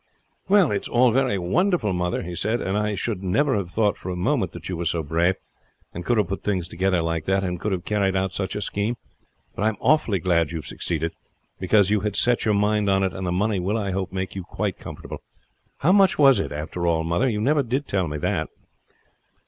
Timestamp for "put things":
6.27-6.67